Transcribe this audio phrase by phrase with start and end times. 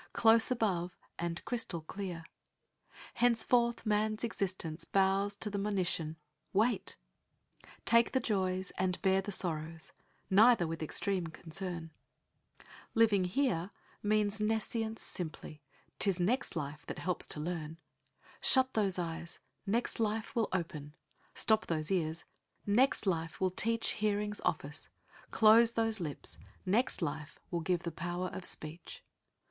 [0.13, 2.25] Close above and crystal clear!
[3.13, 6.17] Henceforth, man's existence bows to the monition—
[6.53, 6.97] Wait!
[7.85, 9.95] Take the joys and bear the sorrows —■
[10.27, 15.61] neither with extreme concern; 30 jEastcr UnterpvcteD Living here means nescience simply;
[15.99, 17.77] 'tis next life that helps to learn.
[18.41, 19.37] Shut those eyes,
[19.67, 20.95] next life will open;
[21.35, 22.23] Stop those ears,
[22.65, 24.89] next life will teach Hearings office;
[25.29, 29.03] close those lips, next life will give the power of speech.